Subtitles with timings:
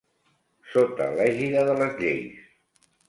[0.71, 2.27] Sota l'ègida de les lleis.